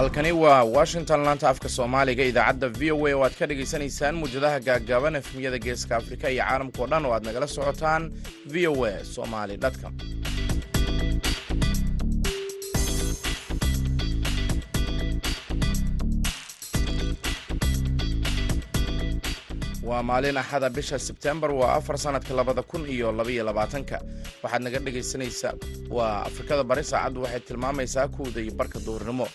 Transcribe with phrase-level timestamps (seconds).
[0.00, 4.58] halkani waa washington laanta afka soomaaliga idaacadda v o a oo aad ka dhagaysanaysaan muwjadaha
[4.68, 8.02] gaaggaaban efmiyada geeska afrika iyo caalamkao dhan oo aad nagala socotaan
[8.52, 9.92] v o a somali com.
[19.82, 23.98] Waa maalin axada bisha sebtembar waa afar sanadka labada kun iyo labaiyo labaatanka.
[24.42, 25.54] Waxaad naga dhegaysanaysaa
[25.90, 29.26] waa afrikada bari saacaddu waxay tilmaamaysaa kuwda iyo barka duhurnimo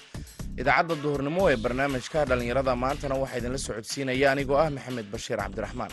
[0.61, 5.91] idaacadda duhurnimo ee barnaamijka dhallinyarada maantana waxaa idinla socodsiinaya anigoo ah maxamed bashiir cabdiraxmaan.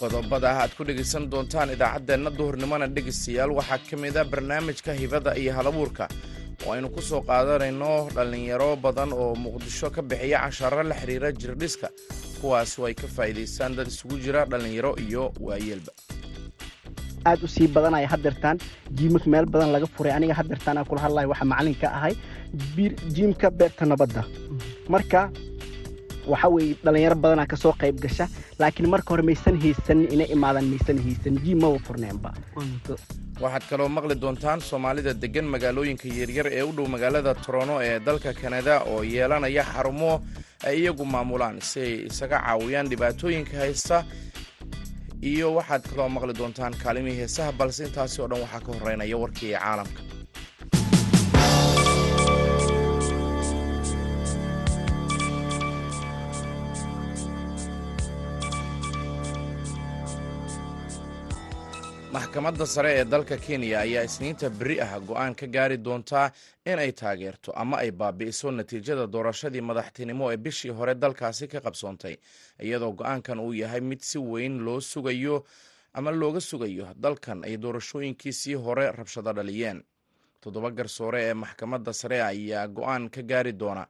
[0.00, 5.52] Qodobada aad ku dhegaysan doontaan idaacaddeenna duhurnimona dhegaystayaal waxaa ka mid a barnaamijka hibada iyo
[5.58, 6.04] halabuurka.
[6.66, 11.88] Oo aynu ku soo qaadanayno dhallinyaro badan oo muqdisho ka bixiya cashaaro la xiriira jirdhiska
[12.44, 15.92] kuwaas oo ay ka faa'iidaystaan dad isugu jira dhallinyaro iyo waayeelba.
[17.24, 18.58] Aad u sii badanaya hadeertaan
[18.92, 22.14] jiimaka meel badan laga furay aniga hadeertaan aan kula hadlayo waxaa macalin ka ahay
[23.16, 24.22] jiimka beerta nabadda.
[24.92, 25.30] Marka
[26.32, 28.26] waxa weeye dhallinyaro badanaa ka soo qayb gasha
[28.58, 32.30] laakiin marka hore maysan haysanin inay imaadaan maysan haysanin jiim maba furneenba
[33.42, 38.30] waxaad kaloo maqli doontaan soomaalida deggan magaalooyinka yaryar ee u dhow magaalada torono ee dalka
[38.42, 40.12] kanada oo yeelanaya xarumo
[40.68, 43.98] ay iyagu maamulaan si ay isaga caawiyaan dhibaatooyinka haysta.
[45.30, 49.52] Iyo waxaad kaloo maqli doontaan kaalimihii heesaha balse intaasi oo dhan waxaa ka horeynaya warkii
[49.56, 50.00] caalamka
[62.34, 66.30] maxkamadda sare ee dalka kenya ayaa isniinta beri ah go'aan ka gaari doontaa
[66.66, 72.16] in ay taageerto ama ay baabi'iso natiijada doorashadii madaxtinimo ee bishii hore dalkaasi ka qabsoontay
[72.60, 75.44] iyadoo go'aankan uu yahay mid si weyn loo sugayo
[75.94, 79.82] ama looga sugayo dalkan ay doorashooyinkiisii hore rabshado dhaliyeen.
[80.40, 83.86] Toddoba garsoore ee maxkamadda sare ayaa go'aan ka gaari doona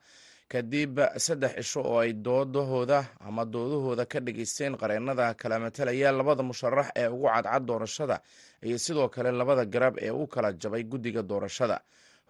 [0.55, 0.95] kadib
[1.25, 2.99] saddex cisho oo ay doodahooda
[3.29, 8.17] ama doodahooda ka dhageysteen qareennada kala matalaya labada musharax ee ugu cadcad doorashada
[8.63, 11.81] iyo sidoo kale labada garab ee u kala jabay guddiga doorashada.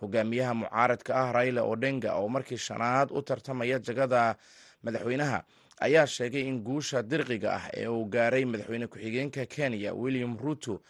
[0.00, 4.36] Hogaamiyaha mucaaradka ah raila odhenga oo markii shanaad u tartamaya jagada
[4.84, 5.44] madaxweynaha
[5.86, 10.80] ayaa sheegay in guusha dirqiga ah ee uu gaaray madaxweyne ku-xigeenka kenya william ruto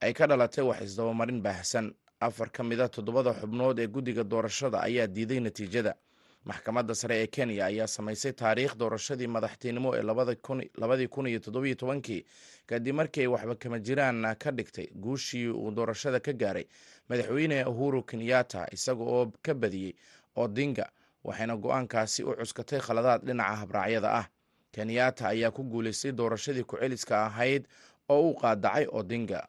[0.00, 1.94] ay ka dhalatay wax isdabamarin baahsan.
[2.22, 5.94] Afar ka mida toddobada xubnood ee guddiga doorashada ayaa diiday natiijada
[6.44, 10.02] maxkamadda sare ee kenya ayaa samaysay taariikh doorashadii madaxtinimo ee
[10.78, 12.24] labadii kun iyo toddobiyo tobankii
[12.66, 16.66] kadib markii ay waxba kama jiraan ka dhigtay guushii uu doorashada ka gaaray
[17.08, 19.94] madaxweyne uhuru kenyatta isaga oo ka badiyey
[20.36, 20.90] odinga
[21.24, 24.26] waxayna go'aankaasi u cuskatay khaladaad dhinaca habraacyada ah.
[24.72, 27.68] Kenyatta ayaa ku guulaystay doorashadii ku-celiska ahayd
[28.08, 29.46] oo uu qaadacay odinga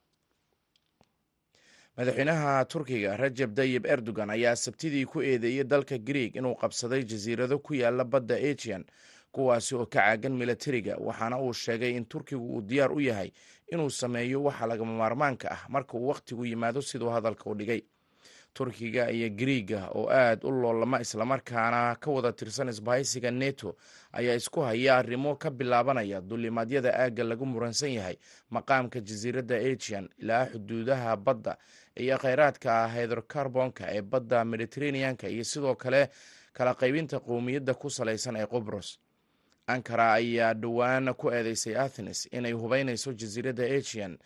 [1.98, 7.74] madaxweynaha turkiga rajab tayib erdogan ayaa sabtidii ku eedeeyey dalka grieg inuu qabsaday jasiirado ku
[7.74, 8.86] yaalla badda ajian
[9.31, 13.32] kuwaasi oo ka caagan milatariga waxaana uu sheegay in turkigu uu diyaar u yahay
[13.72, 17.82] inuu sameeyo waxa lagama maarmaanka ah marka uu wakhtigu yimaado siduu hadalka u dhigay
[18.53, 23.75] turkiga iyo griiga oo aad u loolama islamarkaana ka wada tirsan isbahaysiga neto
[24.12, 28.18] ayaa isku haya arrimo ka bilaabanaya dulimaadyada aagga lagu muransan yahay
[28.50, 31.58] maqaamka jasiiradda ajian ilaa xuduudaha badda
[31.96, 36.09] iyo kheyraadka hydrocarbonka ee badda mediteraneanka iyo sidoo kale
[36.53, 39.00] kala qaybinta qowmiyadda ku salaysan ee qobros.
[39.68, 44.18] Ankara ayaa dhowaan ku eedeysay athenes inay hubeynayso jasiiradda ajian ee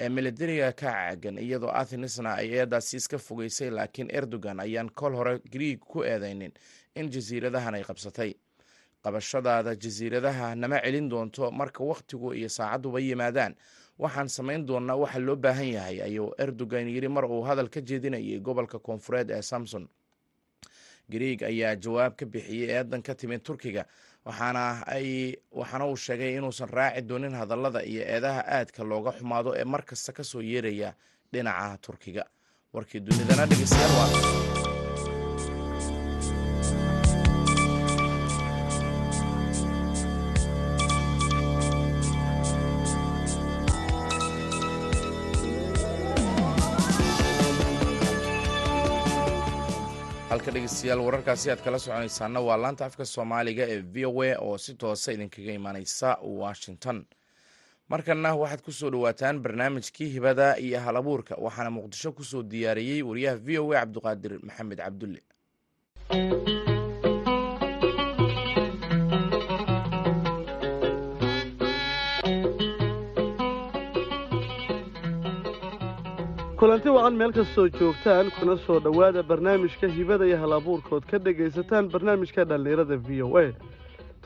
[0.00, 5.80] milatariga ka caagan iyadoo athenesna ay eedaasi iska fogeysay laakiin erdogan ayaan kol hore griig
[5.80, 6.52] ku eedeynin
[6.94, 8.34] in jasiiradahan ay qabsatay.
[9.02, 13.54] Qabashadaada jasiiradaha nama celin doonto marka wakhtigu iyo saacaduba yimaadaan.
[13.98, 18.40] Waxaan samayn doonnaa waxa loo baahan yahay ayuu erdogan yidhi mar uu hadal ka jeedinayay
[18.40, 19.88] gobolka koonfureed ee samson
[21.08, 23.86] griig ayaa jawaab ka bixiyey eedan ka timid turkiga
[24.26, 30.12] waxaana uu sheegay inuusan raaci doonin hadallada iyo eedaha aadka looga xumaado ee mar kasta
[30.12, 30.90] ka soo yeeraya
[31.32, 32.24] dhinaca turkiga.
[32.74, 34.45] Warkii dunidana dhegeystayaal waa
[50.36, 54.58] halka dhegeystayaal wararkaasi aad kala soconaysaana waa laanta afka soomaaliga ee v o a oo
[54.64, 56.08] si toosa idinkaga imaaneysa
[56.42, 56.98] washington.
[57.88, 63.36] Markana waxaad ku soo dhawaataan barnaamijkii hibada iyo halabuurka waxaana muqdisho ku soo diyaariyey wariyaha
[63.46, 65.20] v o a cabdiqaadir maxamed cabdulle
[76.76, 82.44] kulanti wacan meel kastoo joogtaan kuna soo dhowaada barnaamijka hibada iyo halabuurkood ka dhegaysataan barnaamijka
[82.44, 83.52] dhallinyarada v o a.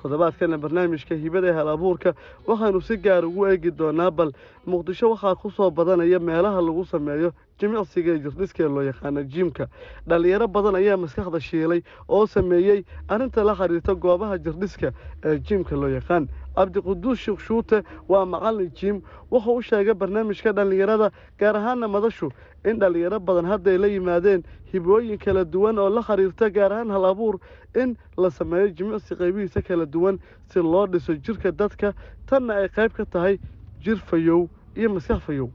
[0.03, 2.15] Toddobaadkana barnaamijka hibada iyo hal abuurka
[2.47, 4.33] waxaanu si gaar ugu eegi doonaa bal
[4.67, 9.69] muqdisho waxaa ku soo badanaya meelaha lagu sameeyo jimicsiga ee jirdhiska ee loo yaqaano jiimka
[10.09, 14.93] dhallinyaro badan ayaa maskaxda shiilay oo sameeyey arrinta la xiriirta goobaha jirdhiska
[15.25, 16.29] ee jiimka loo yaqaan.
[16.61, 18.97] Cabdiquduus sheekh shuute waa macallin jiim
[19.31, 22.29] wuxuu u sheegay barnaamijka dhallinyarada gaar ahaana madashu
[22.65, 24.43] in dhallinyaro badan hadday la yimaadeen
[24.73, 27.39] hibooyin kala duwan oo la xiriirta gaar ahaan hal abuur
[27.75, 30.19] in la sameeyo jimicsi qaybihiisa kala duwan
[30.53, 31.95] si loo dhiso jirka dadka
[32.27, 33.39] tanna ay qayb ka tahay
[33.85, 35.49] jir fayow iyo maskax fayow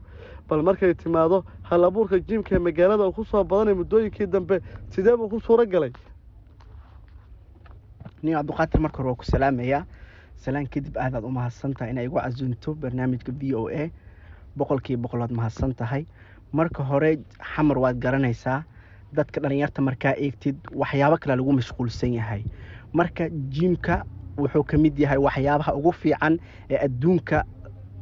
[0.48, 4.60] bal markay timaado hal abuurka jiimka ee magaalada uu ku badanay muddooyinkii dambe
[4.90, 5.92] sidee buu ku suuro galay?
[8.22, 9.84] Nin cabdiqaadir marka hore waa ku salaamayaa.
[10.36, 13.90] Salaan kadib aadaad u mahadsan tahay inay igu casuunto barnaamijka v o a.
[14.56, 16.06] Boqolkiiba boqolaad mahadsan tahay
[16.52, 17.18] marka hore
[17.54, 18.64] xamar waad garanaysaa.
[19.12, 22.44] Dadka dhallinyarta markaa eegtid waxyaabo kale lagu mashquulsan yahay.
[22.92, 24.04] Marka jiimka
[24.38, 26.38] wuxuu ka mid yahay waxyaabaha ugu fiican
[26.70, 27.44] ee adduunka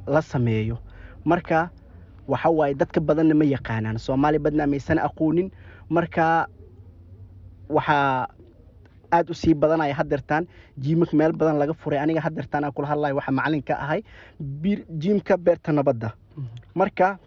[0.06, 0.78] la sameeyo.
[1.24, 1.70] Marka
[2.28, 3.98] waxa waaye dadka badanna ma yaqaanaan.
[3.98, 5.50] Soomaali badna maysan aqoonin.
[5.90, 6.46] Marka
[7.68, 8.28] waxaa
[9.12, 10.46] aada u sii badanaya hadeertaan
[10.78, 14.00] jiimik meel badan laga furay aniga hadeertaan aan kula hadlayo waxaa macalin ka ahay
[14.98, 16.10] jiimka beerta nabadda.
[16.74, 17.18] Marka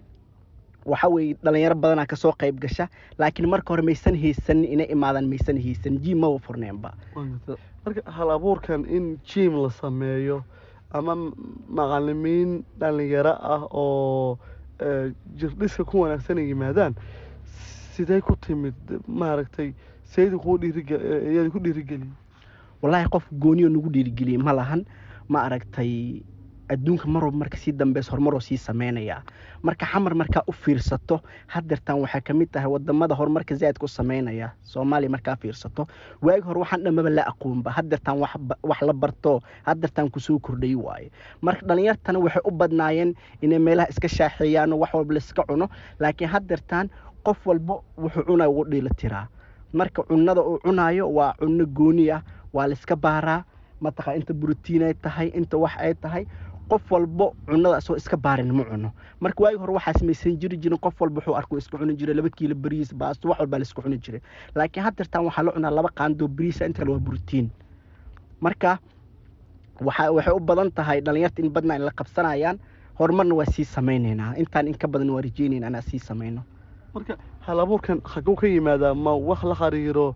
[0.86, 2.90] waxa weeye dhalinyaro badanaa ka soo qayb gasha
[3.20, 6.92] laakiin marka hore maysan haysanin inay imaadaan maysan haysanin jiim maba furneenba.
[7.86, 10.44] Marka hal abuurkan in jiim la sameeyo
[10.92, 11.16] ama
[11.70, 14.38] macalimiin dhalinyaro ah oo
[15.40, 16.96] jirdhiska ku wanaagsan ay yimaadaan
[17.96, 18.76] sidee ku timid
[19.08, 19.74] maaragtay
[20.14, 22.12] saydi kuu dhiiriyaadi ku dhiirigeliyey
[22.82, 24.86] wallaahi qof gooniyo nagu dhiirigeliyey ma lahan
[25.30, 26.22] ma aragtay
[26.70, 29.22] adduunka marwalba marka sii dambeys horumaroo sii sameynaya.
[29.64, 34.52] Marka xamar markaa u fiirsato hadeertaan waxay ka mid tahay waddamada horumarka zaadka u sameynaya
[34.62, 35.88] soomaaliya markaa fiirsato
[36.22, 37.72] waagi hore waxaan dhamaba la aqoonba.
[37.72, 38.20] Hadeertaan
[38.64, 41.12] wax la barto hadeertaan ku soo kordhay waaye.
[41.42, 45.70] Marka dhalinyartana waxay u badnaayeen inay meelaha iska shaaxeeyaan wax walba laiska cuno
[46.00, 46.90] laakiin hadeertaan
[47.24, 49.28] qof walba wuxuu cunaya ugu dhiila tiraa.
[49.74, 52.22] Marka cunada uu cunaayo waa cunno gooni ah
[52.54, 53.44] waa laiska baaraa.
[53.82, 56.26] Mataqa inta brotiin ay tahay inta wax ay tahay
[56.70, 60.78] qof walbo cunada asoo iska baarin ma cuno marka waagi hore waxaa samaysan jiri jirin
[60.86, 63.98] qof walba wuxuu arku iska cuni jiray laba kiilo bariis baasto wax walbaa laiska cuni
[63.98, 64.22] jiray.
[64.56, 67.48] Laakiin hadeertaan waxaa la cunaa laba qaandoo bariisa inta kale waa brotiin
[68.42, 68.80] marka
[69.82, 72.58] waxa waxay u badan tahay dhalinyarta in badna ay la qabsanayaan
[73.00, 74.34] horumarna waa sii samaynaynaa.
[74.42, 76.42] Intaan in ka badan waa rajeynayna anaa sii samayno.
[76.94, 80.16] Marka hal abuurkan ka yimaadaa ma wax la xiriiro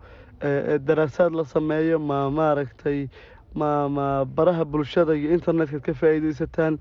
[0.88, 3.08] daraasaad la sameeyo ma maaragtay
[3.56, 6.80] ma baraha bulshada iyo internetka ka faa'iidaysataan.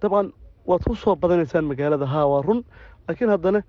[0.00, 0.32] Dabcan
[0.66, 2.64] waad ku soo badanaysaan magaalada haa waa run
[3.08, 3.62] laakiin haddana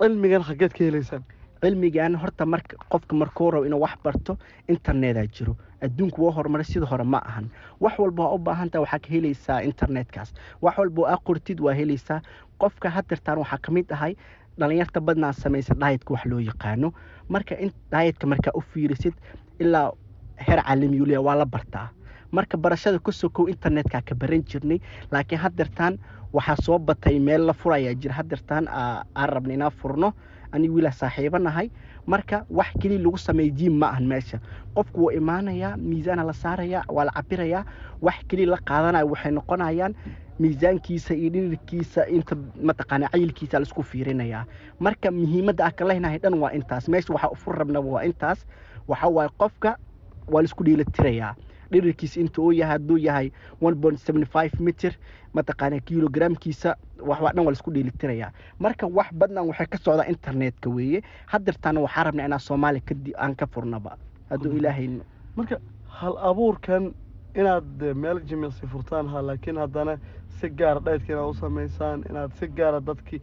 [0.00, 1.22] cilmigan xaggeed ka helaysaan.
[1.62, 4.36] Cilmigan horta marka qofka markuu rabo inuu wax barto
[4.68, 5.56] internetaa jiro.
[5.80, 7.48] Adduunku waa horumaray sida hore ma ahan.
[7.80, 10.34] Wax walba waa u baahantaha waxaa ka helaysaa internetkaas.
[10.60, 12.20] Wax walba aa qortid waa helaysaa.
[12.60, 14.16] Qofka hadeertaan waxaa ka mid ahay
[14.58, 16.92] dhalinyarta badnaa samaysa dhaayadka wax loo yaqaano.
[17.28, 19.14] Marka in dhaayadka markaa u fiirisid
[19.58, 19.92] ilaa
[20.36, 21.88] heer caalamiyuliya waa la bartaa.
[22.32, 24.80] Marka barashada ka sokow internetka ka baran jirnay
[25.12, 25.98] laakiin hadeertaan
[26.32, 30.12] waxaa soo batay meel la furayaa jira hadeertaan aan rabna inaa furno
[30.52, 31.70] aniga wiilaa saaxiibo nahay
[32.06, 34.38] marka wax keliya lagu sameeya ma ahan meesha.
[34.74, 37.64] Qofku wuu imaanayaa miisaana la saarayaa waa la cabirayaa
[38.02, 39.94] wax keliya la qaadanaya waxay noqonayaan
[40.40, 44.44] miisaankiisa iyo dhirirkiisa inta mataqaana cayilkiisa la isku fiirinayaa.
[44.80, 46.88] Marka muhiimadda aan ka lehnahay dhan waa intaas.
[46.88, 47.54] Meesha waxaa u fur
[47.94, 48.42] waa intaas.
[48.88, 49.78] Waxa waaye qofka
[50.28, 51.34] waa la isku dheelitirayaa.
[51.72, 53.30] Dhirirkiisa inta uu yahay hadduu yahay
[54.60, 54.92] mitir
[55.34, 58.30] mataqaana kilogramkiisa waxbaa dhan waa la isku dheelitirayaa.
[58.58, 61.02] Marka wax badnan waxay ka socdaa internetka weeye.
[61.26, 62.82] Hadeertaana waxaa rabnaa inaa soomaaliya
[63.18, 63.96] aan ka furnaba.
[64.30, 64.88] Hadduu ilaahay
[65.36, 66.94] marka hal abuurkan
[67.34, 69.98] inaad meel jimicsi furtaan ha laakiin haddana
[70.40, 73.20] si gaara dhaydka inaad u samaysaan inaad si gaara dadkii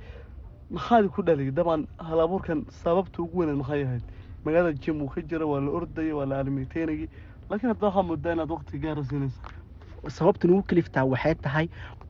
[0.70, 4.04] maxaadi ku dhaliyay dabcan hal abuurkan sababta ugu weyneed maxay ahayd
[4.46, 7.08] magaalada jim uu ka jira waa la ordaya waa la almiteynayay
[7.50, 9.40] laakiin hadda waxaa moodaa inaad waqti gaara siinaysa
[10.18, 11.68] sababta nugu kaliftaa waxay tahay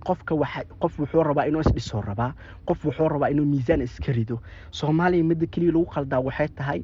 [0.07, 0.33] qofka
[0.81, 2.31] qof wuxuu rabaa inuu isdhisoo rabaa
[2.67, 4.39] qof wuxuu rabaa inuu miisaan iska rido.
[4.71, 6.79] Soomaaliya midda keliya lagu qaldaa waxay tahay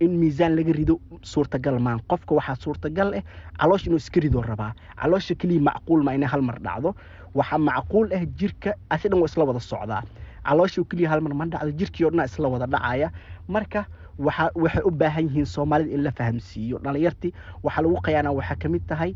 [0.00, 2.00] in miisaan laga rido suurtagal maan.
[2.10, 3.22] Qofka waxaa suurtagal ah
[3.60, 4.72] caloosh inuu iska rido rabaa.
[5.00, 6.94] Caloosha keliya macquul ma inay hal mar dhacdo.
[7.34, 10.02] Waxaa macquul ah jirka asi dhan waa isla wada socdaa.
[10.48, 13.10] Caloosha keliya hal mar ma dhacdo jirkii oo dhan isla wada dhacaya.
[13.48, 13.84] Marka
[14.26, 16.78] waxay u baahan yihiin soomaalida in la fahamsiiyo.
[16.84, 19.14] Dhalinyartii waxaa lagu qayaana waxaa ka mid tahay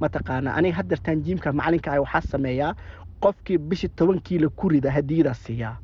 [0.00, 2.74] mataqaana aniga hadeertaan jiimka macalinka ah waxaa sameeyaa
[3.22, 5.76] qofkii bishii toban kiilo ku rida hadiyadaa siiyaa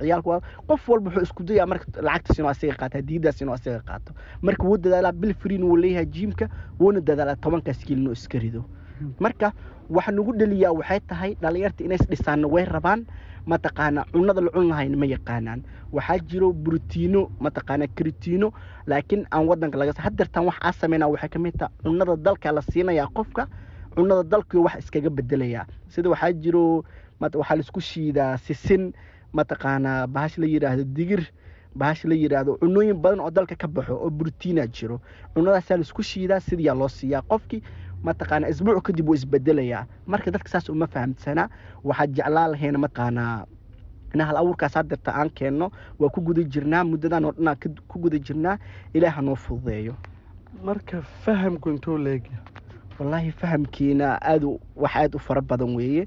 [0.00, 4.10] ciyaalku qof walba wuxuu isku dayaa marka lacagtaas inuu asiga qaato hadiidaas inuu asiga qaato.
[4.42, 6.48] Marka wuu dadaalaa bil friin wuu leeyahay jiimka
[6.80, 8.64] wuuna dadaalaa tobankaas kiil inuu iska rido.
[9.20, 9.52] Marka
[9.90, 13.06] waxa nagu dhaliyaa waxay tahay dhalinyarta inays dhisaanna way rabaan
[13.46, 15.62] mataqaana cunada la cun lahayna ma yaqaanaan.
[15.92, 18.52] Waxaa jiro brotiino mataqaana kritiino
[18.86, 22.62] laakiin aan wadanka laga hadeertaan wax aa sameynaa waxay ka mid taha cunada dalka la
[22.62, 23.48] siinayaa qofka
[23.96, 25.66] cunada dalkii wax iskaga bedelayaa.
[25.88, 26.84] Sida waxaa jiro
[27.20, 28.92] waxaa la isku shiidaa sisin
[29.32, 31.22] mataqaanaa bahash la yidhaahdo digir
[31.74, 35.00] bahash la yidhaahdo cunooyin badan oo dalka ka baxo oo brotiina jiro.
[35.34, 37.62] Cunadaasaa la isku shiidaa sidiyaa loo siiyaa qofkii
[38.06, 41.48] mataqaana isbuuc kadib wuu isbedelayaa marka dadka saas uma fahamsanaa
[41.88, 43.46] waxaa jeclaa lahayna mataqaanaa
[44.14, 45.66] ina hal abuurkaas hadeerta aan keenno
[46.00, 47.56] waa ku guda jirnaa muddadan oo dhanaa
[47.90, 48.56] ku guda jirnaa
[48.94, 49.94] ilaah hanoo fududeeyo.
[50.64, 52.38] Marka fahamku intuu leegya
[52.98, 54.44] wallaahi fahamkiina aad
[54.76, 56.06] wax aada u fara badan weeye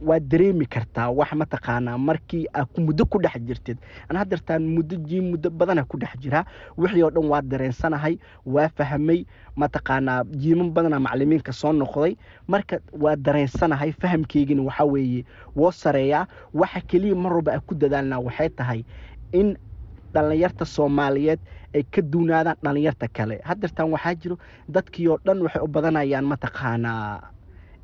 [0.00, 3.78] waad dareemi kartaa wax mataqaanaa markii aad muddo ku dhex jirtid.
[4.08, 6.44] An hadeertaan muddo jiim muddo badana ku dhex jiraa
[6.76, 9.24] wixii oo dhan waa dareensanahay waa fahmay
[9.56, 12.16] mataqaanaa jiiman badana maclimiinka soo noqday.
[12.48, 15.24] Marka waa dareensanahay fahamkeygina waxaa weeye
[15.56, 18.84] woo sareeyaa waxa keliya mar walba ku dadaalnaa waxay tahay
[19.32, 19.56] in
[20.14, 21.40] dhallinyarta soomaaliyeed
[21.74, 23.40] ay ka duunaadaan dhallinyarta kale.
[23.44, 24.36] Hadeertaan waxaa jiro
[24.68, 27.35] dadkii oo dhan waxay u badanayaan mataqaanaa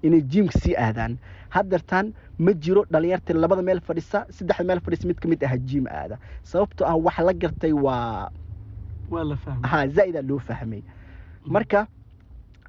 [0.03, 1.19] inay jiimka sii aadaan.
[1.55, 5.87] Hadeertaan ma jiro dhalinyarta labada meel fadhisa saddexda meel fadhisa mid ka mid aha jiim
[5.87, 6.19] aada.
[6.43, 8.31] Sababtoo ah wax la gartay waa
[9.71, 10.83] ha zaa'idaa loo fahmay.
[11.47, 11.87] Marka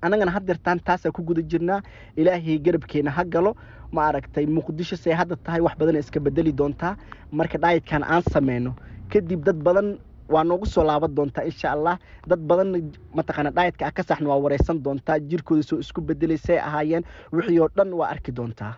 [0.02, 1.82] annagana hadeertaan taasaa ku guda jirnaa
[2.16, 3.56] ilaahay garabkeena ha galo
[3.92, 6.98] ma aragtay muqdisho say hadda tahay wax badana iska bedeli doontaa.
[7.32, 8.76] Marka dhaayidkan aan sameyno
[9.12, 9.98] kadib dad badan
[10.34, 11.96] waa noogu soo laaban doontaa insha allah
[12.30, 12.78] dad badanna
[13.18, 17.04] mataqaana dhaayadka ah ka saxna waa wareysan doontaa jirkooda soo isku bedelaysay ahaayeen.
[17.34, 18.74] Wixii oo dhan waa arki doontaa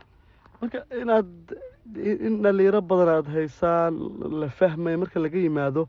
[0.61, 1.29] marka inaad
[2.29, 3.93] in dhalinyaro badan aada haysaan
[4.41, 5.81] la fahmay marka laga yimaado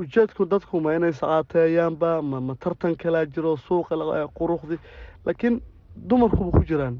[0.00, 3.94] ujeedku dadku ma inay saqaateeyaanba ma ma tartan kalaa jiro suuqa
[4.38, 4.76] quruxdi.
[5.26, 5.60] Laakiin
[6.08, 6.96] dumarkuba ku jiraan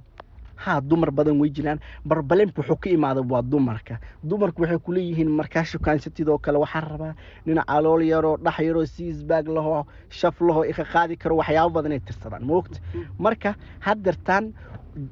[0.64, 1.78] haa dumar badan way jiraan.
[2.04, 3.98] Barbalemka wuxuu ka imaada waa dumarka.
[4.24, 7.14] Dumarku waxay kuleeyihiin markaa shukaansatidoo kale waxaa rabaa
[7.46, 12.00] nin calool yaroo dhax yaroo siisbaag lahoo shaf lahoo ika qaadi karo waxyaabo badan ay
[12.00, 12.42] tirsadaan.
[12.44, 12.78] Moogta
[13.18, 14.52] marka hadeertaan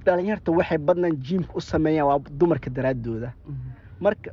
[0.05, 3.33] dhalinyarta waxay badnaan jiimka u sameeyaan waa dumarka daraadooda.
[4.00, 4.31] Marka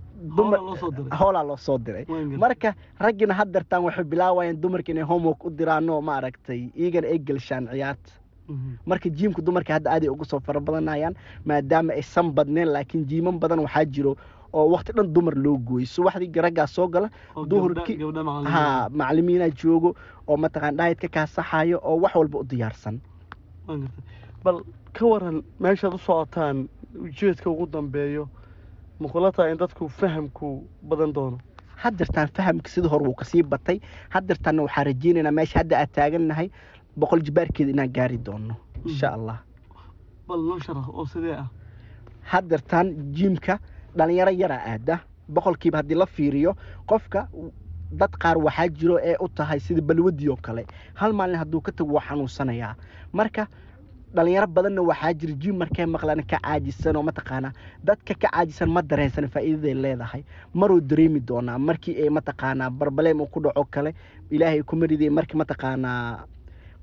[1.19, 2.05] hoolaa loo soo diray.
[2.37, 7.67] marka raggina hadeertaan waxay bilaawayaan dumarka inay homework u diraanoo ma aragtay iyagana ay gelshaan
[7.71, 8.11] ciyaarta
[8.85, 13.59] marka jiimka dumarka hadda aaday uga soo fara badanayaan maadaama aysan badneen laakiin jiiman badan
[13.59, 14.15] waxaa jiro
[14.53, 15.85] oo wakti dhan dumar loo gooyey.
[15.85, 17.09] Subaxdii raggaa soo gala
[17.49, 17.97] duhurkii
[18.53, 19.95] ha macalimiinaa joogo
[20.27, 22.99] oo mataqaan dhaayid ka kaasaxayo oo wax walba u diyaarsan.
[24.43, 24.61] Bal
[24.93, 26.67] ka waran meeshaad u socotaan
[26.99, 28.27] ujeedka ugu dambeeyo
[28.99, 31.37] makula tahay in dadku fahamku badan doono?
[31.75, 33.79] Hadeertaan fahamka sida hore wuu ka sii batay.
[34.09, 36.49] Hadeertaanna waxaa rajeynaynaa meesha hadda aad taagannahay
[36.97, 39.37] boqol jibaarkeeda inaan gaari doono insha allah
[40.27, 41.47] bal noo sharax oo sidee ah?
[42.21, 43.59] Hadeertaan jiimka
[43.97, 46.55] dhalinyaro yaraa aada boqolkiiba haddii la fiiriyo
[46.87, 47.27] qofka
[47.91, 50.65] dad qaar waxaa jiro ee u tahay sida balwadii oo kale.
[50.93, 52.75] Hal maalin hadduu ka tago waa xanuunsanayaa.
[53.13, 53.47] Marka
[54.15, 57.51] dhalinyaro badanna waxaa jira jiim markay maqlaan ka caajisan oo mataqaanaa
[57.83, 60.23] dadka ka caajisan ma dareensan faa'iidaday leedahay.
[60.53, 63.93] Maruu dareemi doonaa markii ay mataqaanaa barbaleem uu ku dhaco kale
[64.31, 66.25] ilaahay ku mariday markii mataqaanaa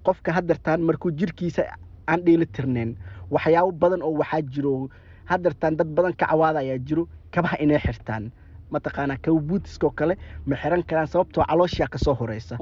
[0.05, 1.63] qofka hadeertaan markuu jirkiisa
[2.09, 2.97] aan dheeli tirnayn
[3.31, 4.89] waxyaabo badan oo waxaa jiro.
[5.31, 8.33] Hadeertaan dad badan ka cawaada ayaa jiro kabaha inay xirtaan.
[8.71, 10.17] Mataqaanaa kaba buutiskoo kale
[10.47, 12.57] ma xiran karaan sababtoo calooshaa ka soo horeysa.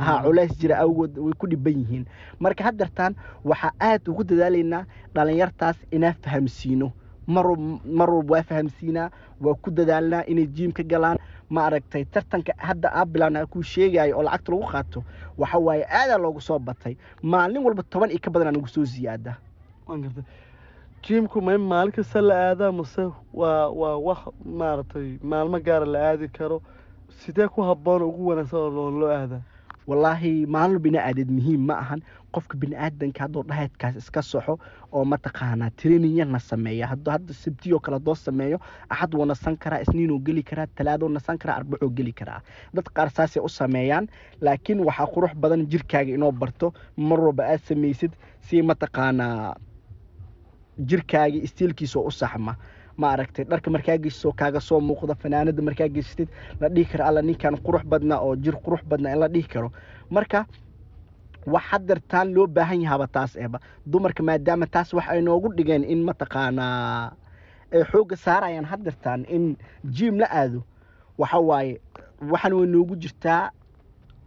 [0.00, 2.04] Ha culays jira awgood way ku dhiban yihiin.
[2.40, 3.14] Marka hadeertaan
[3.44, 6.92] waxaa aada ugu dadaalaynaa dhalinyartaas inaa fahamsiino.
[7.26, 7.44] Mar
[7.84, 11.15] mar walba waa fahamsiinaa waa ku dadaalnaa inay jiim ka galaan
[11.50, 15.00] ma aragtay tartanka hadda aa bilaabna kuu sheegayo oo lacagta lagu qaato.
[15.38, 16.94] Waxa waaye aadaa loogu soo batay.
[17.22, 19.32] Maalin walba toban iyo ka badanaa nagu soo ziyaada.
[21.02, 25.98] Jiimku ma in maalin kasta la aadaa mase waa waa wax maaragtay maalmo gaara la
[26.10, 26.62] aadi karo?
[27.20, 29.42] Sidee ku habboon ugu wanaagsan oo loo aadaa
[29.86, 32.00] wallaahi maalin bini aadeed muhiim ma ahan
[32.36, 34.54] qofka bini aadanka hadduu dhahaydkaas iska soxo
[34.96, 38.58] oo mataqaanaa trainingyana sameeya hadduu hadda sabtiyoo kale doo sameeyo
[38.92, 42.40] axad wuu nasan karaa isniinuu geli karaa talaadoo nasan karaa arbacoo geli karaa.
[42.74, 44.08] Dad qaar saasay u sameeyaan
[44.40, 46.72] laakiin waxaa qurux badan jirkaaga inoo barto.
[46.96, 48.12] Mar walba aad samaysid
[48.46, 49.54] si mataqaanaa
[50.88, 52.54] jirkaaga istiilkiisa oo u saxma.
[52.96, 56.28] Ma aragtay dharka markaa geshso kaaga soo muuqda fanaanada markaa geshtid
[56.60, 59.68] la dhihi karo alla ninkan qurux badna oo jir qurux badna in la dhihi karo.
[60.10, 60.46] Marka
[61.46, 63.58] wax hadeertaan loo baahan yahaba taas eeba.
[63.86, 67.12] Dumarka maadaama taas wax ay noogu dhigeen in mataqaanaa
[67.74, 69.56] ay xoogga saarayaan haddirtaan in
[69.96, 70.60] jiim la aado.
[71.18, 71.80] Waxa waaye
[72.30, 73.50] waxaan way noogu jirtaa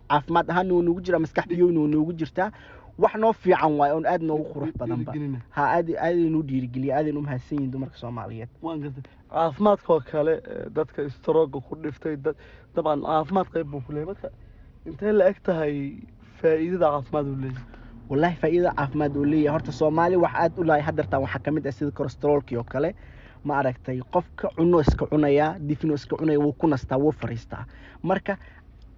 [0.10, 2.52] caafimaad ahaanna way noogu jiraa maskax biyowna way noogu jirtaa
[2.98, 5.12] wax noo fiican waaye oon aad noogu qurux badanba
[5.56, 8.50] ha aad aadaynuu dhiirigeliya aadaynu umahadsan yihiin dumarka soomaaliyeed.
[8.62, 9.04] Waan gartay.
[9.34, 10.34] Caafimaadkoo kale
[10.76, 14.30] dadka istrooga ku dhiftay dabcan caafimaad qayb buu ku marka
[14.86, 15.76] intee la eg tahay
[16.42, 17.64] faa'iidada caafimaad uu leeyahay.
[18.10, 19.54] Wallaahi faa'iidada caafimaad uu leeyahay.
[19.56, 22.96] Horta soomaali wax aad u lahay haddartaan waxaa ka mid ah sida kolestaroolkii oo kale
[23.44, 27.66] ma aragtay qofka cuno iska cunayaa difino iska cunaya wuu ku nastaa wuu fariistaa.
[28.04, 28.38] Marka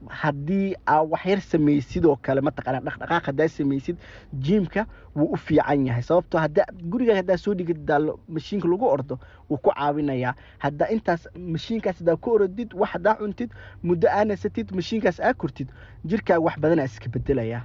[0.10, 3.98] haddii aa wax yar samaysid oo kale mataqaana dhaqdhaqaaq haddaa samaysid
[4.34, 6.01] jiimka wuu u fiican yahay.
[6.03, 10.34] Sababtoo haddaa guriga haddaa soo dhigid daalo mashiinka lagu ordo wuu ku caawinayaa.
[10.60, 13.50] Haddaa intaas mashiinkaas haddaa ku orodid wax haddaa cuntid
[13.84, 15.70] muddo aa nasatid mashiinkaas aa kortid
[16.05, 17.63] jirkaaga wax badanaa iska bedelayaa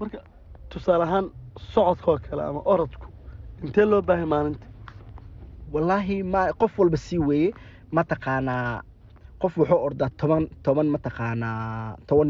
[0.00, 0.18] marka
[0.68, 1.26] tusaale ahaan
[1.74, 3.06] socodkoo kale ama orodku
[3.64, 4.66] intee loo baahay maalinta?
[5.72, 7.52] Wallaahi ma qof walba sii weeye
[7.92, 8.82] mataqaanaa
[9.42, 12.28] qof wuxuu ordaa toban toban mataqaanaa toban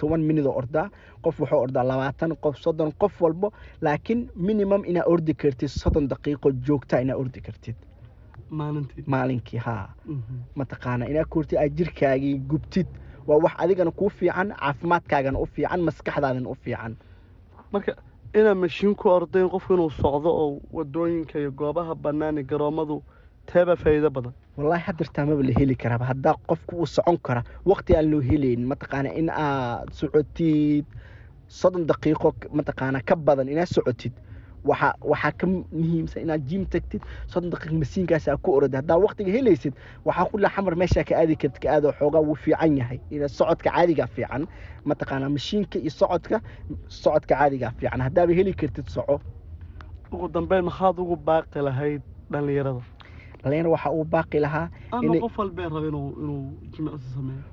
[0.00, 0.86] toban minidoo ordaa
[1.24, 3.48] qof wuxuu ordaa labaatan qof soddon qof walbo
[3.84, 7.76] laakiin minimum inaa ordi kartid soddon daqiiqo joogtaa inaa ordi kartid.
[9.06, 9.94] Maalinkii haa.
[10.54, 12.86] Mataqaanaa inaa kortid aad jirkaagii gubtid.
[13.26, 16.96] Waa wax adigana kuu fiican caafimaadkaagana u fiican maskaxdaadana u fiican.
[17.72, 17.92] Marka
[18.34, 22.46] inaa mashiin ku ordayn qofku inuu socdo oo waddooyinka iyo goobaha bannaan iyo
[23.50, 24.32] teebaa faa'iido badan.
[24.56, 28.62] Wallaahi haddirtaa maba la heli karaaba haddaa qofku uu socon kara waqti aan loo helayn
[28.72, 30.84] mataqaana in aad socotid
[31.48, 34.12] soddon daqiiqo mataqaana ka badan inaad socotid.
[34.64, 39.30] Waxa waxaa ka muhiimsan inaad jiim tagtid soddon daqiiq masiinkaas aa ku orod haddaa waqtiga
[39.36, 39.74] helaysid
[40.06, 43.00] waxaa ku xamar meeshaa ka aadi kartid ka xoogaa wuu fiican yahay.
[43.10, 44.46] Ina socodka caadigaa fiican
[44.88, 46.40] mataqaana mashiinka iyo socodka
[46.88, 48.00] socodka caadigaa fiican.
[48.00, 49.20] Haddaaba heli kartid soco.
[50.12, 52.02] Ugu dambeyn maxaad ugu baaqi lahayd
[52.32, 52.80] dhallinyarada
[53.44, 54.66] dhalinyar waxaa ugu baaqi lahaa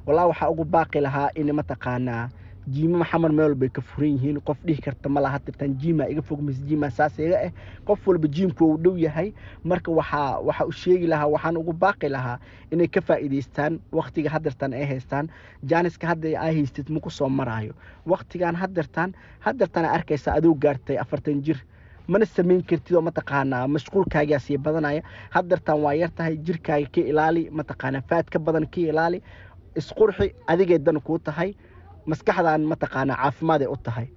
[0.05, 2.29] wallahi waxaa ugu baaqi lahaa in mataqaanaa
[2.73, 4.37] jiimama xamar meel walbay ka furan yihiin.
[4.47, 7.51] Qof dhihi karta ma laha dirtaan jiimaa iga fog mise jiimaa saas iga ah
[7.87, 9.33] qof walba jiimku uu dhow yahay.
[9.63, 12.37] Marka waxaa waxaa u sheegi lahaa waxaan ugu baaqi lahaa
[12.71, 15.25] inay ka faa'iidaystaan waqtiga haddirtaan ay haystaan.
[15.69, 17.73] Jaaniska hadda aa haystid maku soo maraayo.
[18.05, 21.57] Waqtigaan haddirtaan haddirtaan aa arkaysa adoo gaartay afartan jir
[22.07, 25.01] mana samayn kartid oo mataqaanaa mashquulkaagaa sii badanaya.
[25.35, 29.21] Haddartaan waa yar tahay jirkaaga ka ilaali mataqaanaa faad ka badan ka ilaali
[29.79, 31.49] isqurxi adigay dan kuu tahay
[32.05, 34.07] maskaxdan mataqaanaa caafimaad ay u tahay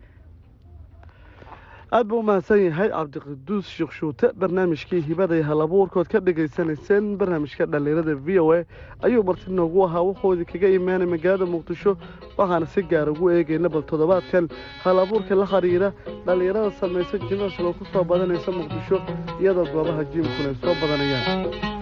[1.96, 8.14] aad buu umahadsan yahay cabdiqaduus sheekh shuute barnaamijkii hibada iyo halabuurkood ka dhagaysanayseen barnaamijka dhallinyarada
[8.26, 8.64] v o a.
[9.06, 11.92] Ayuu marti noogu ahaa wuxuudi kaga imaanay magaalada muqdisho
[12.38, 14.48] waxaana si gaar ugu eegayna bal toddobaadkan.
[14.84, 15.88] Halabuurka la xiriira
[16.26, 18.96] dhallinyarada samaysa jimicsiga ku soo badanaysa muqdisho
[19.40, 21.73] iyadoo goobaha jiimkuna soo badanayaan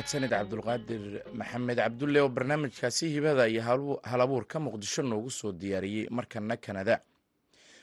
[0.00, 1.02] mahadsanid cabdulqaadir
[1.34, 1.76] maxamed.
[1.76, 7.00] Cabdulle oo barnaamijkaasi hibada iyo halabuurka muqdisho noogu soo diyaariyey markana kanada.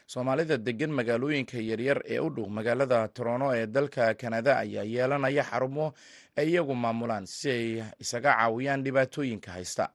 [0.07, 5.93] Soomaalida degan magaalooyinka yaryar ee u dhow magaalada torono ee dalka kanada ayaa yeelanaya xarumo
[6.37, 9.89] ay iyagu maamulaan si ay isaga caawiyaan dhibaatooyinka haysta.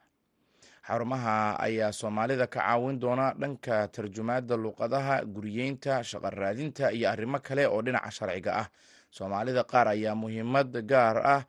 [0.86, 7.82] Xarumaha ayaa soomaalida ka caawin doona dhanka tarjumaadda luuqadaha guriyeynta shaqaraadinta iyo arrimo kale oo
[7.82, 8.68] dhinaca sharciga ah.
[9.10, 11.42] Soomaalida qaar ayaa muhiimad gaar ah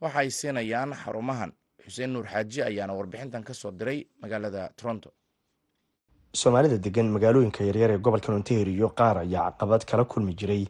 [0.00, 1.52] waxay siinayaan xarumahan.
[1.84, 5.10] Xuseen nuur xaaji ayaana warbixintan ka diray magaalada toronto.
[6.34, 10.66] Soomaalida degan magaalooyinka yaryar ee gobolka ontario qaar ayaa caqabad kala kulmi jiray.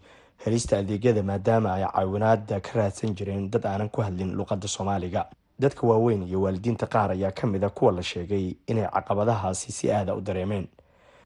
[0.47, 5.27] Helista adeegyada maadaama ay caawinaada ka raadsan jireen dad aanan ku hadlin luuqadda soomaaliga.
[5.61, 9.91] Dadka waaweyn iyo waalidiinta qaar ayaa ka mid a kuwa la sheegay inay caqabadahaasi si
[9.93, 10.69] aada u dareemeen.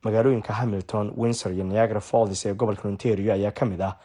[0.02, 3.96] Magaalooyinka hamilton windsor iyo niagara falls ee gobolka ontario ayaa ka mid ah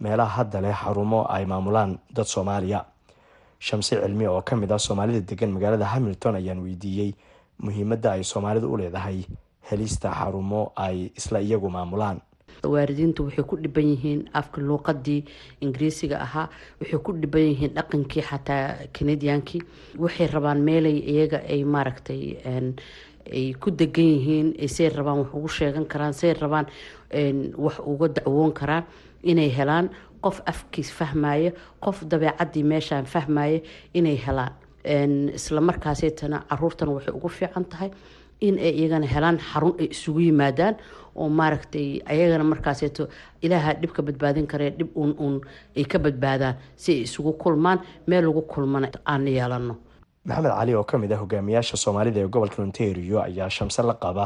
[0.00, 2.84] meelaha hadda leh xarumo ay maamulaan dad soomaaliya
[3.58, 7.14] shamse cilmi oo ka mid ah soomaalida degan magaalada hamilton ayaan weydiiyey
[7.58, 9.24] muhiimadda ay soomaalidu u leedahay
[9.70, 12.20] helista xarumo ay isla iyagu maamulaan.
[12.64, 15.24] Waalidiintu waxay ku dhiban yihiin afka luuqadii
[15.60, 16.48] ingiriisiga ahaa
[16.80, 19.62] waxay ku dhiban yihiin dhaqankii xataa kanadiyankii
[19.98, 22.22] waxay rabaan meelay iyaga ay maaragtay
[23.32, 26.66] ay ku degan yihiin say rabaan wax ugu sheegan karaan say rabaan
[27.58, 28.84] wax uga dacwoon karaan
[29.22, 29.90] inay helaan
[30.24, 31.50] qof afkiis fahmaya
[31.84, 33.60] qof dabeecadii meeshaan fahmaya
[33.94, 34.52] inay helaan.
[35.38, 37.90] Isla markaaseytana caruurtana waxay ugu fiican tahay
[38.40, 40.74] in ay iyagana helaan xarun ay isugu yimaadaan
[41.16, 43.08] oo maaragtay ayagana markaaseeto
[43.42, 45.40] ilaaha dhibka badbaadin karee dhib uun uun
[45.76, 49.74] ay ka badbaadaan si ay isugu kulmaan meel lagu kulmana aan yeelano
[50.24, 54.24] maxamed cali oo ka mid ah hogaamiyaasha soomaalida ee gobolka ontario ayaa shamse la qaba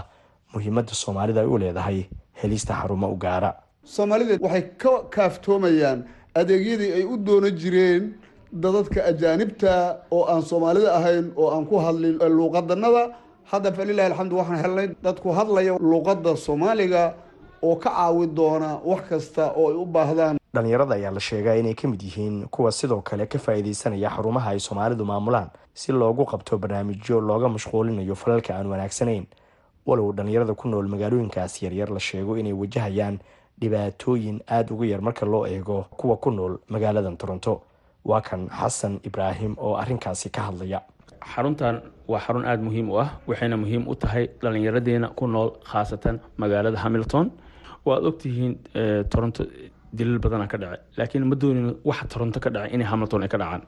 [0.55, 1.98] muhiimadda soomaalida ay u leedahay
[2.42, 3.50] helista xarumo u gaara
[3.85, 8.14] soomaalida waxay ka kaaftoomayaan adeegyadii ay u doonan jireen
[8.53, 13.14] dadadka ajaanibta oo aan soomaalida ahayn oo aan ku hadlin luuqadanada
[13.45, 17.14] hadda falilahi alxamdu waxaan helnay dadku hadlaya luuqadda soomaaliga
[17.62, 20.37] oo ka caawi doona wax kasta oo ay u baahdaan.
[20.55, 24.61] Dhalinyarada ayaa la sheegaa inay ka mid yihiin kuwa sidoo kale ka faa-iideysanaya xarumaha ay
[24.61, 25.51] soomaalidu maamulaan.
[25.75, 29.27] Si loogu qabto barnaamijyo looga mashquulinayo falalka aan wanaagsanayn
[29.87, 33.18] walow dhalinyarada ku nool magaalooyinkaas yaryar la sheego inay wajahayaan
[33.62, 37.55] dhibaatooyin aada uga yar marka loo eego kuwa ku nool magaaladan toronto.
[38.05, 40.81] Waa kan xasan ibraahim oo arrinkaasi ka hadlaya.
[41.33, 41.77] Xaruntan
[42.11, 46.79] waa xarun aada muhiim u ah waxayna muhiim u tahay dhallinyaradeena ku nool khaasatan magaalada
[46.85, 47.31] hamilton.
[47.87, 48.53] Waad ogtihiin
[49.12, 49.44] toronto
[49.98, 53.38] dilil badana ka dhacay laakiin ma doonin waxa toronto ka dhacay inay hamilton ay ka
[53.42, 53.62] dhacaan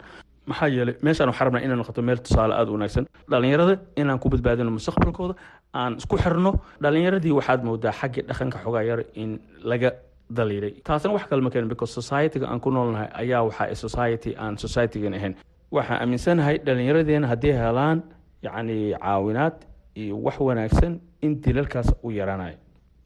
[0.50, 3.04] maxaa yeelay meeshaan waxaa rabnaa inay noqoto meel tusaale aada u wanaagsan.
[3.30, 5.34] Dhallinyarada inaan ku badbaadino mustaqbalkooda
[5.80, 6.50] aan isku xirno
[6.82, 9.30] dhallinyaradii waxaad moodaa xaggii dhaqanka xogaa yar in
[9.70, 9.90] laga
[10.36, 14.54] daliiray taasna wax kale ma keenin because society-ga aan ku noolnahay ayaa waxaa society aan
[14.64, 15.34] society-gan ahayn.
[15.76, 17.98] Waxaan aaminsanahay dhallinyaradeena haddii helaan
[18.46, 19.56] yacni caawinaad
[19.96, 22.56] iyo wax wanaagsan in dilalkaas u yaraanayo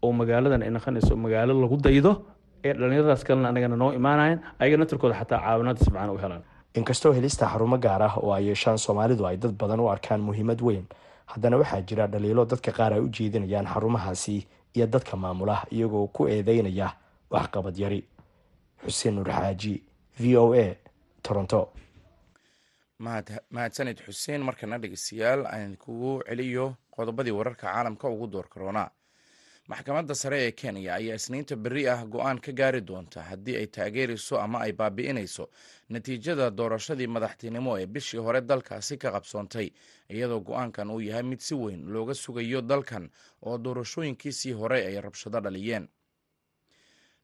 [0.02, 2.12] oo magaaladan ay noqonayso magaalo lagu daydo
[2.64, 6.42] ee dhallinyaradaas kalena anagana noo imaanayan ayaga natarkooda xataa caawinaad isbacaan u helaan
[6.74, 10.60] inkastoo helista xarumo gaar ah oo ay yeeshaan soomaalidu ay dad badan u arkaan muhiimad
[10.62, 10.86] weyn.
[11.26, 16.26] Haddana waxaa jira dhaliilo dadka qaar ay u jeedinayaan xarumahaasi iyo dadka maamula iyagoo ku
[16.28, 16.92] eedeynaya
[17.30, 18.04] waxqabad yari.
[18.84, 19.82] Xuseen nuur xaaji
[20.20, 20.76] v o a
[21.22, 21.72] toronto.
[23.50, 28.90] Mahadsanid xuseen markana dhegeystayaal aan kugu celiyo qodobadii wararka caalamka ugu door karoonaa
[29.68, 34.40] maxkamadda sare ee kenya ayaa isniinta berri ah go'aan ka gaari doonta haddii ay taageerayso
[34.40, 35.44] ama ay baabi'inayso
[35.88, 39.68] natiijada doorashadii madaxtinimo ee bishii hore dalkaasi ka qabsoontay
[40.10, 43.10] iyadoo go'aankan uu yahay mid si weyn looga sugayo dalkan
[43.42, 45.88] oo doorashooyinkiisii hore ay rabshado dhaliyeen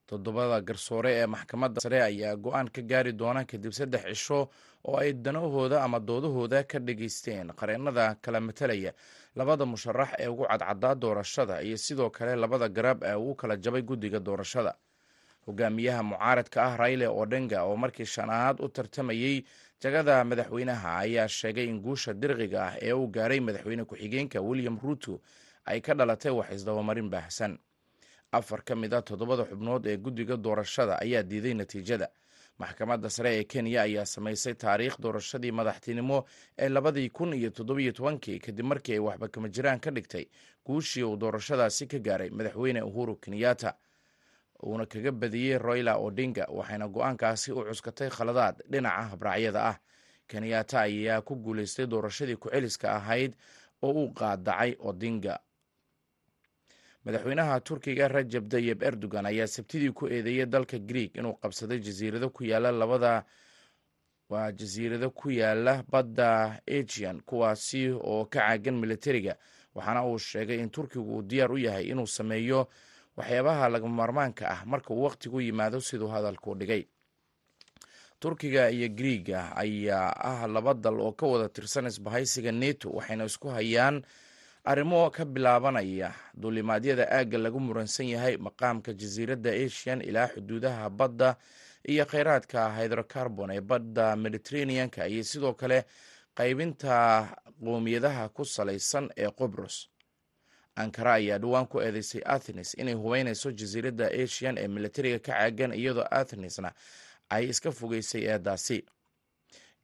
[0.06, 4.48] toddobada garsoore ee maxkamadda sare ayaa go'aan ka gaari doona kadib saddex cisho
[4.84, 8.92] oo ay danahooda ama doodahooda ka dhageysteen qareennada kala matalaya
[9.36, 13.82] labada musharax ee ugu cadcadaa doorashada iyo sidoo kale labada garab ee uu kala jabay
[13.82, 14.74] guddiga doorashada.
[15.46, 19.44] Hogaamiyaha mucaaradka ah rayle odhenga oo markii shanaad u tartamayey
[19.82, 25.20] jagada madaxweynaha ayaa sheegay in guusha dirqiga ah ee uu gaaray madaxweyne ku-xigeenka william ruuto
[25.64, 27.58] ay ka dhalatay wax isdabamarin baahsan
[28.36, 32.08] afar ka mid a toddobada xubnood ee guddiga doorashada ayaa diiday natiijada.
[32.58, 36.24] Maxkamadda sare ee kenya ayaa samaysay taariikh doorashadii madaxtinimo
[36.58, 40.26] ee labadii kun iyo toddobiyo tobankii kadib markii ay waxba kama jiraan ka dhigtay
[40.66, 43.74] guushii uu doorashadaasi ka gaaray madaxweyne uhuru kenyatta.
[44.66, 49.76] Uuna kaga badiyey royla odinga waxayna go'aankaasi u cuskatay khaladaad dhinaca habraacyada ah.
[50.26, 53.34] Kenyatta ayaa ku guuleystay doorashadii ku-celiska ahayd
[53.82, 55.38] oo uu qaadacay odinga
[57.04, 62.44] madaxweynaha turkiga rajab tayib erdogan ayaa sabtidii ku eedeeyay dalka greeg inuu qabsaday jasiirado ku
[62.44, 63.24] yaalla labada
[64.30, 69.36] waa jasiirado ku yaalla badda agian kuwaasi oo ka caagan militariga
[69.74, 72.68] waxaana uu sheegay in turkigu uu diyaar u yahay inuu sameeyo
[73.16, 76.84] waxyaabaha lagama maarmaanka ah marka uu wakhtigu yimaado siduu hadalku dhigay.
[78.20, 83.48] Turkiga iyo griiga ayaa ah laba dal oo ka wada tirsan isbahaysiga neto waxayna isku
[83.48, 84.02] hayaan
[84.64, 91.36] arrimo ka bilaabanaya duulimaadyada aagga lagu muransan yahay maqaamka jasiiradda asian ilaa xuduudaha badda
[91.88, 95.84] iyo kheyraadka hydrocarbon ee badda mediterraneanka iyo sidoo kale
[96.38, 96.94] qaybinta
[97.64, 99.88] qowmiyadaha ku salaysan ee qobros
[100.76, 106.06] ankara ayaa dhowaan ku eedeysay athenes inay hubeynayso jasiiradda asian ee militariga ka caagan iyadoo
[106.10, 106.72] athenesna
[107.28, 108.84] ay iska fogeysay eedaasi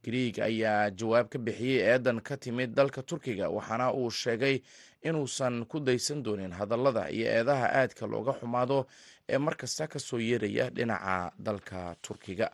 [0.03, 4.61] griig ayaa jawaab ka bixiyey eedan ka timid dalka turkiga waxaana uu sheegay
[5.03, 8.85] inuusan ku daysan doonin hadallada iyo eedaha aadka looga xumaado
[9.29, 12.47] ee markasta ka soo yeeraya dhinaca dalka turkiga.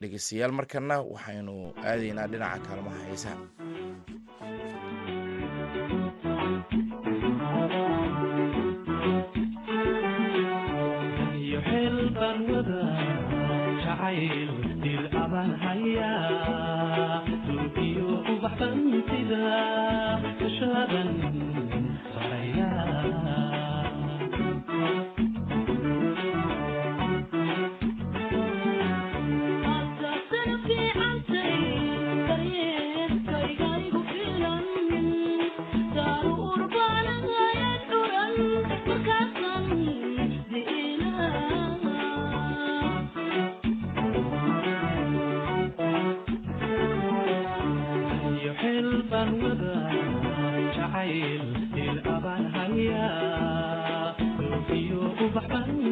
[0.00, 1.54] Dhegeystayaal markana waxaynu
[1.90, 3.36] aadaynaa dhinaca kaalmaha heesaha
[15.46, 16.12] haya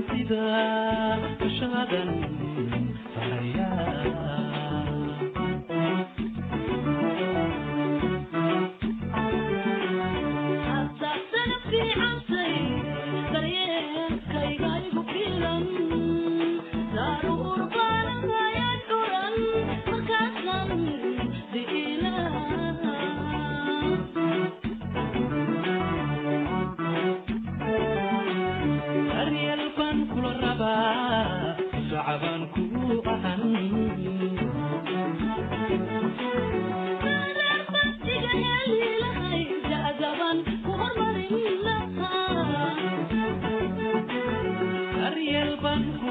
[0.09, 0.43] sida
[1.59, 2.11] shaadan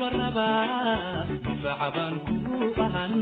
[0.02, 3.14] la rabaa difaaca kugu ahan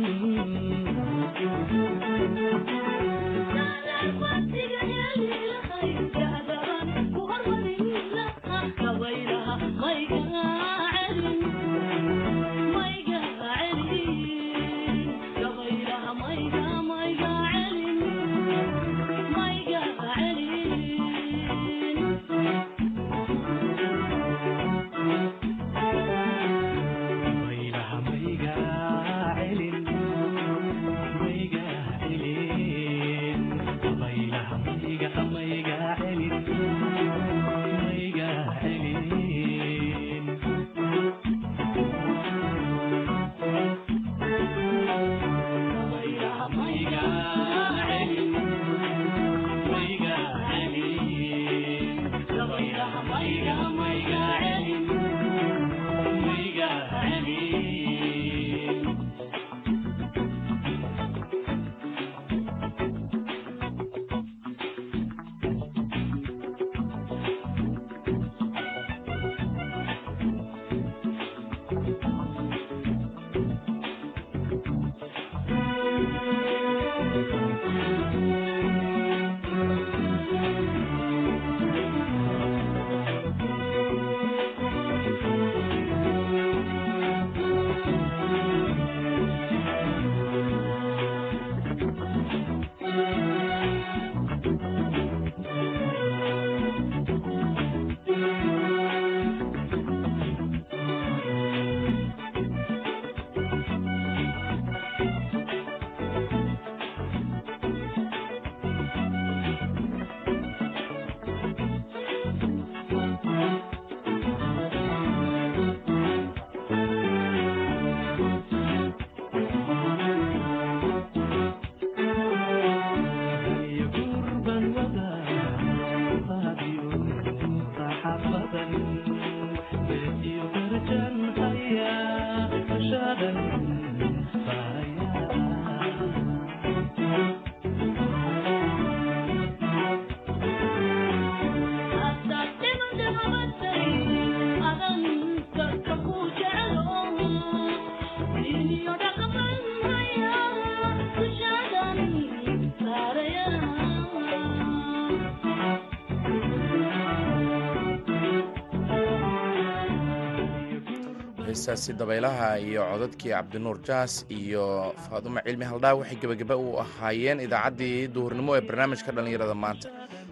[161.63, 168.07] heestaasi dabaylaha iyo codadkii cabdinuur jaas iyo faadumo cilmi haldhaa waxay gebagaba u ahaayeen idaacaddii
[168.15, 169.87] duhurnimo ee barnaamijka dhallinyarada maanta.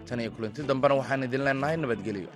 [0.06, 2.28] Tan iyo kulanti dambena waxaan idin leenahay nabadgelyo